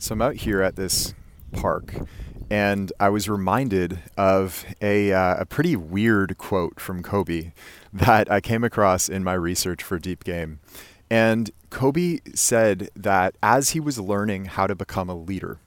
So 0.00 0.14
I'm 0.14 0.22
out 0.22 0.36
here 0.36 0.62
at 0.62 0.76
this 0.76 1.12
park, 1.52 1.94
and 2.48 2.90
I 2.98 3.10
was 3.10 3.28
reminded 3.28 3.98
of 4.16 4.64
a, 4.80 5.12
uh, 5.12 5.36
a 5.40 5.44
pretty 5.44 5.76
weird 5.76 6.38
quote 6.38 6.80
from 6.80 7.02
Kobe 7.02 7.52
that 7.92 8.32
I 8.32 8.40
came 8.40 8.64
across 8.64 9.10
in 9.10 9.22
my 9.22 9.34
research 9.34 9.82
for 9.82 9.98
Deep 9.98 10.24
Game. 10.24 10.60
And 11.10 11.50
Kobe 11.68 12.20
said 12.34 12.88
that 12.96 13.36
as 13.42 13.70
he 13.70 13.80
was 13.80 14.00
learning 14.00 14.46
how 14.46 14.66
to 14.66 14.74
become 14.74 15.10
a 15.10 15.14
leader, 15.14 15.58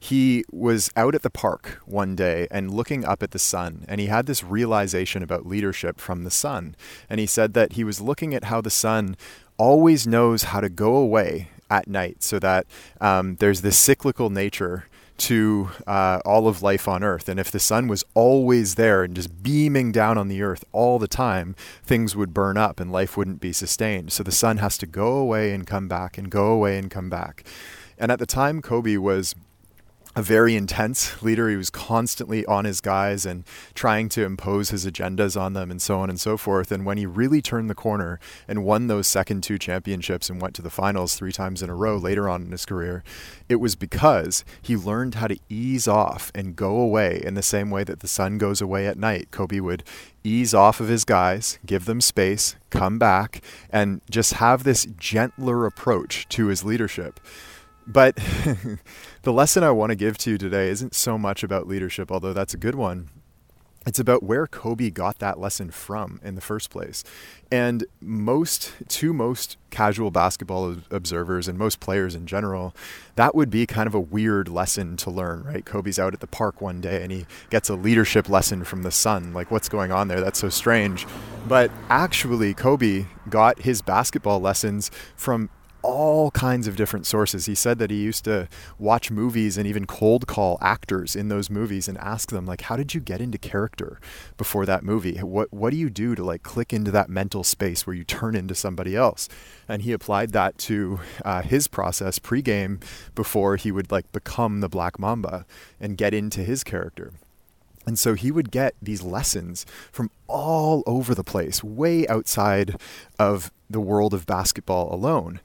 he 0.00 0.44
was 0.50 0.90
out 0.96 1.14
at 1.14 1.22
the 1.22 1.30
park 1.30 1.80
one 1.86 2.16
day 2.16 2.48
and 2.50 2.74
looking 2.74 3.04
up 3.04 3.22
at 3.22 3.30
the 3.30 3.38
sun, 3.38 3.84
and 3.86 4.00
he 4.00 4.08
had 4.08 4.26
this 4.26 4.42
realization 4.42 5.22
about 5.22 5.46
leadership 5.46 6.00
from 6.00 6.24
the 6.24 6.30
sun. 6.32 6.74
And 7.08 7.20
he 7.20 7.26
said 7.26 7.54
that 7.54 7.74
he 7.74 7.84
was 7.84 8.00
looking 8.00 8.34
at 8.34 8.44
how 8.44 8.60
the 8.60 8.68
sun 8.68 9.16
always 9.58 10.08
knows 10.08 10.42
how 10.42 10.60
to 10.60 10.68
go 10.68 10.96
away 10.96 11.50
at 11.70 11.88
night 11.88 12.22
so 12.22 12.38
that 12.38 12.66
um, 13.00 13.36
there's 13.36 13.62
this 13.62 13.78
cyclical 13.78 14.30
nature 14.30 14.86
to 15.18 15.70
uh, 15.86 16.20
all 16.24 16.46
of 16.46 16.62
life 16.62 16.86
on 16.86 17.02
earth. 17.02 17.28
And 17.28 17.40
if 17.40 17.50
the 17.50 17.58
sun 17.58 17.88
was 17.88 18.04
always 18.14 18.74
there 18.74 19.02
and 19.02 19.14
just 19.14 19.42
beaming 19.42 19.92
down 19.92 20.18
on 20.18 20.28
the 20.28 20.42
earth 20.42 20.64
all 20.72 20.98
the 20.98 21.08
time, 21.08 21.54
things 21.82 22.14
would 22.14 22.34
burn 22.34 22.56
up 22.56 22.80
and 22.80 22.92
life 22.92 23.16
wouldn't 23.16 23.40
be 23.40 23.52
sustained. 23.52 24.12
So 24.12 24.22
the 24.22 24.32
sun 24.32 24.58
has 24.58 24.76
to 24.78 24.86
go 24.86 25.14
away 25.14 25.52
and 25.52 25.66
come 25.66 25.88
back 25.88 26.18
and 26.18 26.30
go 26.30 26.48
away 26.48 26.78
and 26.78 26.90
come 26.90 27.08
back. 27.08 27.44
And 27.98 28.12
at 28.12 28.18
the 28.18 28.26
time, 28.26 28.60
Kobe 28.60 28.98
was 28.98 29.34
a 30.16 30.22
very 30.22 30.56
intense 30.56 31.22
leader. 31.22 31.50
He 31.50 31.56
was 31.56 31.68
constantly 31.68 32.44
on 32.46 32.64
his 32.64 32.80
guys 32.80 33.26
and 33.26 33.44
trying 33.74 34.08
to 34.08 34.24
impose 34.24 34.70
his 34.70 34.86
agendas 34.86 35.38
on 35.38 35.52
them 35.52 35.70
and 35.70 35.80
so 35.80 36.00
on 36.00 36.08
and 36.08 36.18
so 36.18 36.38
forth. 36.38 36.72
And 36.72 36.86
when 36.86 36.96
he 36.96 37.04
really 37.04 37.42
turned 37.42 37.68
the 37.68 37.74
corner 37.74 38.18
and 38.48 38.64
won 38.64 38.86
those 38.86 39.06
second 39.06 39.42
two 39.42 39.58
championships 39.58 40.30
and 40.30 40.40
went 40.40 40.54
to 40.54 40.62
the 40.62 40.70
finals 40.70 41.16
three 41.16 41.32
times 41.32 41.62
in 41.62 41.68
a 41.68 41.74
row 41.74 41.98
later 41.98 42.30
on 42.30 42.42
in 42.42 42.50
his 42.50 42.64
career, 42.64 43.04
it 43.50 43.56
was 43.56 43.76
because 43.76 44.42
he 44.62 44.74
learned 44.74 45.16
how 45.16 45.26
to 45.26 45.38
ease 45.50 45.86
off 45.86 46.32
and 46.34 46.56
go 46.56 46.76
away 46.78 47.20
in 47.22 47.34
the 47.34 47.42
same 47.42 47.68
way 47.68 47.84
that 47.84 48.00
the 48.00 48.08
sun 48.08 48.38
goes 48.38 48.62
away 48.62 48.86
at 48.86 48.96
night. 48.96 49.30
Kobe 49.30 49.60
would 49.60 49.84
ease 50.24 50.54
off 50.54 50.80
of 50.80 50.88
his 50.88 51.04
guys, 51.04 51.58
give 51.66 51.84
them 51.84 52.00
space, 52.00 52.56
come 52.70 52.98
back, 52.98 53.42
and 53.68 54.00
just 54.10 54.34
have 54.34 54.64
this 54.64 54.86
gentler 54.98 55.66
approach 55.66 56.26
to 56.30 56.46
his 56.46 56.64
leadership. 56.64 57.20
But 57.86 58.16
the 59.22 59.32
lesson 59.32 59.62
I 59.62 59.70
want 59.70 59.90
to 59.90 59.96
give 59.96 60.18
to 60.18 60.32
you 60.32 60.38
today 60.38 60.68
isn't 60.68 60.94
so 60.94 61.16
much 61.16 61.42
about 61.42 61.68
leadership, 61.68 62.10
although 62.10 62.32
that's 62.32 62.54
a 62.54 62.58
good 62.58 62.74
one. 62.74 63.10
It's 63.86 64.00
about 64.00 64.24
where 64.24 64.48
Kobe 64.48 64.90
got 64.90 65.20
that 65.20 65.38
lesson 65.38 65.70
from 65.70 66.20
in 66.24 66.34
the 66.34 66.40
first 66.40 66.70
place. 66.70 67.04
And 67.52 67.84
most, 68.00 68.72
to 68.88 69.12
most 69.12 69.58
casual 69.70 70.10
basketball 70.10 70.78
observers 70.90 71.46
and 71.46 71.56
most 71.56 71.78
players 71.78 72.16
in 72.16 72.26
general, 72.26 72.74
that 73.14 73.36
would 73.36 73.48
be 73.48 73.64
kind 73.64 73.86
of 73.86 73.94
a 73.94 74.00
weird 74.00 74.48
lesson 74.48 74.96
to 74.96 75.10
learn, 75.12 75.44
right? 75.44 75.64
Kobe's 75.64 76.00
out 76.00 76.14
at 76.14 76.18
the 76.18 76.26
park 76.26 76.60
one 76.60 76.80
day 76.80 77.00
and 77.00 77.12
he 77.12 77.26
gets 77.48 77.68
a 77.68 77.76
leadership 77.76 78.28
lesson 78.28 78.64
from 78.64 78.82
the 78.82 78.90
sun. 78.90 79.32
Like, 79.32 79.52
what's 79.52 79.68
going 79.68 79.92
on 79.92 80.08
there? 80.08 80.20
That's 80.20 80.40
so 80.40 80.48
strange. 80.48 81.06
But 81.46 81.70
actually, 81.88 82.54
Kobe 82.54 83.06
got 83.30 83.60
his 83.60 83.82
basketball 83.82 84.40
lessons 84.40 84.90
from 85.14 85.48
all 85.86 86.32
kinds 86.32 86.66
of 86.66 86.74
different 86.74 87.06
sources. 87.06 87.46
He 87.46 87.54
said 87.54 87.78
that 87.78 87.90
he 87.90 88.02
used 88.02 88.24
to 88.24 88.48
watch 88.76 89.10
movies 89.10 89.56
and 89.56 89.66
even 89.68 89.86
cold 89.86 90.26
call 90.26 90.58
actors 90.60 91.14
in 91.14 91.28
those 91.28 91.48
movies 91.48 91.86
and 91.86 91.96
ask 91.98 92.30
them 92.30 92.44
like, 92.44 92.62
"How 92.62 92.76
did 92.76 92.92
you 92.92 93.00
get 93.00 93.20
into 93.20 93.38
character 93.38 94.00
before 94.36 94.66
that 94.66 94.82
movie? 94.82 95.18
What 95.18 95.52
what 95.52 95.70
do 95.70 95.76
you 95.76 95.88
do 95.88 96.16
to 96.16 96.24
like 96.24 96.42
click 96.42 96.72
into 96.72 96.90
that 96.90 97.08
mental 97.08 97.44
space 97.44 97.86
where 97.86 97.94
you 97.94 98.04
turn 98.04 98.34
into 98.34 98.54
somebody 98.54 98.96
else?" 98.96 99.28
And 99.68 99.82
he 99.82 99.92
applied 99.92 100.32
that 100.32 100.58
to 100.58 100.98
uh, 101.24 101.42
his 101.42 101.68
process 101.68 102.18
pregame 102.18 102.82
before 103.14 103.56
he 103.56 103.70
would 103.70 103.92
like 103.92 104.10
become 104.10 104.60
the 104.60 104.68
Black 104.68 104.98
Mamba 104.98 105.46
and 105.80 105.96
get 105.96 106.12
into 106.12 106.42
his 106.42 106.64
character. 106.64 107.12
And 107.86 107.96
so 107.96 108.14
he 108.14 108.32
would 108.32 108.50
get 108.50 108.74
these 108.82 109.02
lessons 109.02 109.64
from 109.92 110.10
all 110.26 110.82
over 110.86 111.14
the 111.14 111.22
place, 111.22 111.62
way 111.62 112.06
outside 112.08 112.76
of 113.18 113.52
the 113.70 113.80
world 113.80 114.12
of 114.12 114.26
basketball 114.26 114.92
alone. 114.92 115.40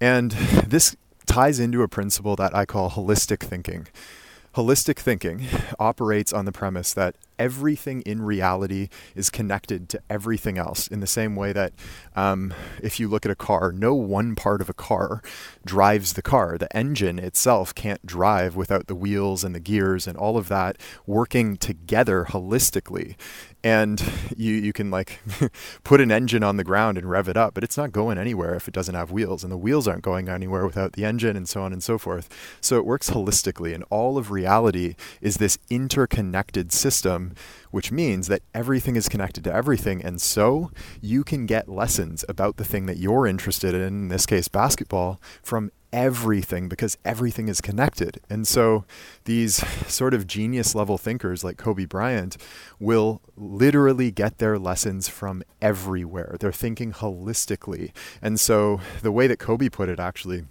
And 0.00 0.30
this 0.66 0.96
ties 1.26 1.60
into 1.60 1.82
a 1.82 1.88
principle 1.88 2.36
that 2.36 2.54
I 2.54 2.64
call 2.64 2.90
holistic 2.90 3.40
thinking. 3.40 3.88
Holistic 4.54 4.98
thinking 4.98 5.46
operates 5.78 6.32
on 6.32 6.44
the 6.44 6.52
premise 6.52 6.94
that 6.94 7.14
everything 7.38 8.02
in 8.02 8.22
reality 8.22 8.88
is 9.14 9.30
connected 9.30 9.88
to 9.90 10.00
everything 10.08 10.58
else 10.58 10.86
in 10.88 11.00
the 11.00 11.06
same 11.06 11.36
way 11.36 11.52
that 11.52 11.72
um, 12.14 12.54
if 12.82 12.98
you 13.00 13.08
look 13.08 13.24
at 13.24 13.32
a 13.32 13.36
car, 13.36 13.72
no 13.72 13.94
one 13.94 14.34
part 14.34 14.60
of 14.60 14.68
a 14.68 14.74
car 14.74 15.22
drives 15.64 16.14
the 16.14 16.22
car. 16.22 16.56
The 16.58 16.74
engine 16.76 17.18
itself 17.18 17.74
can't 17.74 18.04
drive 18.06 18.56
without 18.56 18.86
the 18.86 18.94
wheels 18.94 19.44
and 19.44 19.54
the 19.54 19.60
gears 19.60 20.06
and 20.06 20.16
all 20.16 20.36
of 20.36 20.48
that 20.48 20.78
working 21.06 21.56
together 21.56 22.26
holistically. 22.28 23.16
And 23.64 24.00
you, 24.36 24.52
you 24.54 24.72
can 24.72 24.90
like 24.90 25.18
put 25.84 26.00
an 26.00 26.12
engine 26.12 26.44
on 26.44 26.56
the 26.56 26.64
ground 26.64 26.96
and 26.96 27.10
rev 27.10 27.28
it 27.28 27.36
up, 27.36 27.52
but 27.52 27.64
it's 27.64 27.76
not 27.76 27.90
going 27.90 28.16
anywhere 28.16 28.54
if 28.54 28.68
it 28.68 28.74
doesn't 28.74 28.94
have 28.94 29.10
wheels. 29.10 29.42
And 29.42 29.52
the 29.52 29.56
wheels 29.56 29.88
aren't 29.88 30.02
going 30.02 30.28
anywhere 30.28 30.64
without 30.64 30.92
the 30.92 31.04
engine 31.04 31.36
and 31.36 31.48
so 31.48 31.62
on 31.62 31.72
and 31.72 31.82
so 31.82 31.98
forth. 31.98 32.28
So 32.60 32.76
it 32.76 32.86
works 32.86 33.10
holistically. 33.10 33.74
And 33.74 33.84
all 33.90 34.18
of 34.18 34.30
reality 34.30 34.94
is 35.20 35.38
this 35.38 35.58
interconnected 35.68 36.72
system 36.72 37.25
which 37.70 37.92
means 37.92 38.28
that 38.28 38.42
everything 38.54 38.96
is 38.96 39.08
connected 39.08 39.44
to 39.44 39.52
everything. 39.52 40.02
And 40.04 40.20
so 40.20 40.70
you 41.00 41.24
can 41.24 41.46
get 41.46 41.68
lessons 41.68 42.24
about 42.28 42.56
the 42.56 42.64
thing 42.64 42.86
that 42.86 42.98
you're 42.98 43.26
interested 43.26 43.74
in, 43.74 43.82
in 43.82 44.08
this 44.08 44.26
case, 44.26 44.48
basketball, 44.48 45.20
from 45.42 45.70
everything 45.92 46.68
because 46.68 46.98
everything 47.04 47.48
is 47.48 47.60
connected. 47.60 48.20
And 48.28 48.46
so 48.46 48.84
these 49.24 49.66
sort 49.90 50.14
of 50.14 50.26
genius 50.26 50.74
level 50.74 50.98
thinkers 50.98 51.42
like 51.42 51.56
Kobe 51.56 51.86
Bryant 51.86 52.36
will 52.78 53.22
literally 53.36 54.10
get 54.10 54.38
their 54.38 54.58
lessons 54.58 55.08
from 55.08 55.42
everywhere. 55.62 56.36
They're 56.38 56.52
thinking 56.52 56.92
holistically. 56.92 57.92
And 58.20 58.38
so 58.38 58.80
the 59.02 59.12
way 59.12 59.26
that 59.26 59.38
Kobe 59.38 59.68
put 59.68 59.88
it 59.88 59.98
actually 59.98 60.44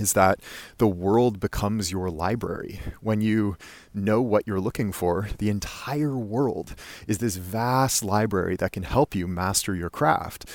is 0.00 0.14
that 0.14 0.40
the 0.78 0.86
world 0.86 1.40
becomes 1.40 1.92
your 1.92 2.10
library. 2.10 2.80
When 3.00 3.20
you 3.20 3.56
know 3.92 4.22
what 4.22 4.46
you're 4.46 4.60
looking 4.60 4.92
for, 4.92 5.28
the 5.38 5.50
entire 5.50 6.16
world 6.16 6.74
is 7.06 7.18
this 7.18 7.36
vast 7.36 8.02
library 8.02 8.56
that 8.56 8.72
can 8.72 8.84
help 8.84 9.14
you 9.14 9.26
master 9.26 9.74
your 9.74 9.90
craft. 9.90 10.48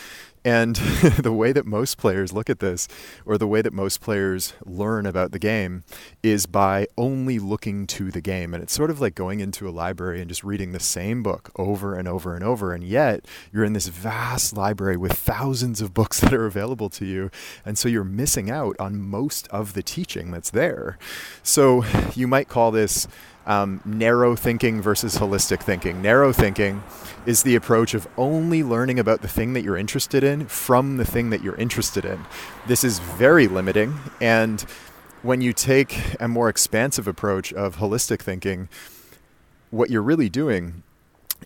And 0.46 0.76
the 1.18 1.34
way 1.34 1.52
that 1.52 1.66
most 1.66 1.98
players 1.98 2.32
look 2.32 2.52
at 2.52 2.60
this, 2.60 2.88
or 3.26 3.40
the 3.40 3.48
way 3.48 3.64
that 3.64 3.74
most 3.74 4.00
players 4.00 4.54
learn 4.64 5.08
about 5.08 5.32
the 5.32 5.40
game, 5.40 5.84
is 6.22 6.46
by 6.46 6.88
only 7.00 7.40
looking 7.40 7.88
to 7.88 8.12
the 8.12 8.22
game. 8.22 8.54
And 8.54 8.62
it's 8.62 8.72
sort 8.72 8.92
of 8.92 9.02
like 9.02 9.16
going 9.16 9.40
into 9.40 9.68
a 9.68 9.72
library 9.72 10.22
and 10.22 10.30
just 10.30 10.44
reading 10.44 10.72
the 10.72 10.80
same 10.80 11.24
book 11.24 11.50
over 11.56 11.96
and 11.96 12.08
over 12.08 12.36
and 12.36 12.44
over. 12.44 12.74
And 12.74 12.84
yet, 12.84 13.26
you're 13.52 13.64
in 13.66 13.74
this 13.74 13.88
vast 13.88 14.56
library 14.56 14.98
with 14.98 15.14
thousands 15.14 15.82
of 15.82 15.96
books 15.96 16.20
that 16.22 16.34
are 16.34 16.46
available 16.46 16.90
to 16.92 17.06
you. 17.06 17.32
And 17.66 17.76
so 17.76 17.90
you're 17.90 18.04
missing 18.04 18.52
out 18.52 18.76
on 18.80 19.02
most 19.02 19.48
of 19.48 19.74
the 19.74 19.82
teaching 19.82 20.30
that's 20.30 20.52
there. 20.52 21.00
So 21.42 21.84
you 22.16 22.28
might 22.28 22.50
call 22.50 22.70
this 22.70 23.08
um, 23.46 23.82
narrow 23.86 24.36
thinking 24.36 24.82
versus 24.82 25.18
holistic 25.18 25.62
thinking. 25.62 26.02
Narrow 26.02 26.34
thinking 26.34 26.84
is 27.26 27.44
the 27.44 27.56
approach 27.56 27.94
of 27.94 28.08
only 28.18 28.64
learning 28.64 29.00
about 29.00 29.22
the 29.22 29.28
thing 29.28 29.54
that 29.54 29.64
you're 29.64 29.78
interested 29.78 30.24
in 30.24 30.48
from 30.48 30.98
the 30.98 31.06
thing 31.06 31.30
that 31.30 31.42
you're 31.42 31.56
interested 31.56 32.06
in. 32.06 32.26
This 32.68 32.84
is 32.84 33.00
very 33.00 33.48
limiting. 33.48 33.98
And 34.22 34.62
when 35.22 35.42
you 35.42 35.54
take 35.54 35.98
a 36.20 36.28
more 36.28 36.50
expansive 36.50 37.08
approach 37.08 37.52
of 37.54 37.78
holistic 37.78 38.20
thinking, 38.20 38.70
what 39.72 39.90
you're 39.90 40.04
really 40.04 40.30
doing 40.30 40.84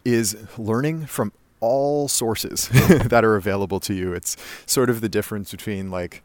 is 0.04 0.38
learning 0.58 1.06
from 1.06 1.32
all 1.60 2.08
sources 2.08 2.70
that 3.06 3.24
are 3.24 3.36
available 3.36 3.80
to 3.82 3.94
you. 3.94 4.14
It's 4.14 4.38
sort 4.66 4.90
of 4.90 5.02
the 5.02 5.10
difference 5.10 5.52
between 5.52 5.92
like 5.92 6.24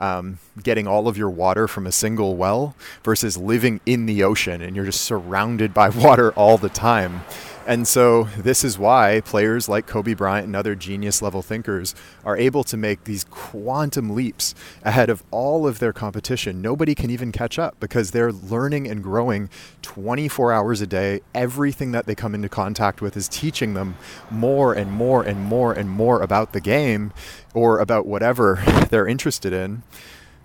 um, 0.00 0.38
getting 0.62 0.86
all 0.86 1.08
of 1.08 1.16
your 1.16 1.30
water 1.30 1.68
from 1.68 1.86
a 1.86 1.92
single 1.92 2.36
well 2.36 2.74
versus 3.02 3.36
living 3.36 3.80
in 3.86 4.06
the 4.06 4.22
ocean 4.22 4.60
and 4.60 4.74
you're 4.76 4.84
just 4.84 5.02
surrounded 5.02 5.72
by 5.72 5.88
water 6.04 6.32
all 6.32 6.58
the 6.58 6.68
time. 6.68 7.22
And 7.66 7.88
so, 7.88 8.24
this 8.36 8.62
is 8.62 8.78
why 8.78 9.22
players 9.24 9.70
like 9.70 9.86
Kobe 9.86 10.12
Bryant 10.12 10.46
and 10.46 10.54
other 10.54 10.74
genius 10.74 11.22
level 11.22 11.40
thinkers 11.40 11.94
are 12.22 12.36
able 12.36 12.62
to 12.64 12.76
make 12.76 13.04
these 13.04 13.24
quantum 13.24 14.14
leaps 14.14 14.54
ahead 14.84 15.08
of 15.08 15.22
all 15.30 15.66
of 15.66 15.78
their 15.78 15.92
competition. 15.92 16.60
Nobody 16.60 16.94
can 16.94 17.08
even 17.08 17.32
catch 17.32 17.58
up 17.58 17.80
because 17.80 18.10
they're 18.10 18.32
learning 18.32 18.86
and 18.86 19.02
growing 19.02 19.48
24 19.80 20.52
hours 20.52 20.82
a 20.82 20.86
day. 20.86 21.22
Everything 21.34 21.92
that 21.92 22.04
they 22.04 22.14
come 22.14 22.34
into 22.34 22.50
contact 22.50 23.00
with 23.00 23.16
is 23.16 23.28
teaching 23.28 23.72
them 23.72 23.96
more 24.30 24.74
and 24.74 24.92
more 24.92 25.22
and 25.22 25.40
more 25.40 25.72
and 25.72 25.88
more 25.88 26.20
about 26.20 26.52
the 26.52 26.60
game 26.60 27.14
or 27.54 27.78
about 27.78 28.04
whatever 28.04 28.62
they're 28.90 29.08
interested 29.08 29.54
in 29.54 29.82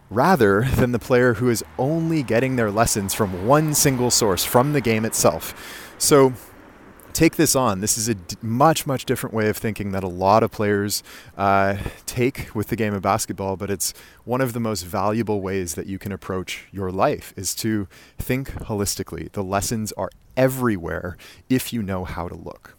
rather 0.09 0.63
than 0.75 0.93
the 0.93 0.99
player 0.99 1.35
who 1.35 1.49
is 1.49 1.63
only 1.77 2.23
getting 2.23 2.55
their 2.55 2.71
lessons 2.71 3.13
from 3.13 3.45
one 3.45 3.73
single 3.73 4.09
source, 4.09 4.43
from 4.45 4.73
the 4.73 4.81
game 4.81 5.05
itself. 5.05 5.85
So, 5.97 6.33
take 7.13 7.35
this 7.35 7.55
on. 7.55 7.81
This 7.81 7.97
is 7.97 8.07
a 8.07 8.15
d- 8.15 8.35
much, 8.41 8.87
much 8.87 9.05
different 9.05 9.33
way 9.33 9.49
of 9.49 9.57
thinking 9.57 9.91
that 9.91 10.03
a 10.03 10.07
lot 10.07 10.43
of 10.43 10.51
players 10.51 11.03
uh, 11.37 11.77
take 12.05 12.53
with 12.55 12.67
the 12.67 12.75
game 12.75 12.93
of 12.93 13.01
basketball, 13.01 13.57
but 13.57 13.69
it's 13.69 13.93
one 14.25 14.41
of 14.41 14.53
the 14.53 14.59
most 14.59 14.83
valuable 14.83 15.41
ways 15.41 15.75
that 15.75 15.87
you 15.87 15.99
can 15.99 16.11
approach 16.11 16.67
your 16.71 16.91
life 16.91 17.33
is 17.35 17.53
to 17.55 17.87
think 18.17 18.51
holistically. 18.63 19.31
The 19.31 19.43
lessons 19.43 19.91
are 19.93 20.09
everywhere 20.37 21.17
if 21.49 21.73
you 21.73 21.83
know 21.83 22.05
how 22.05 22.27
to 22.27 22.35
look. 22.35 22.78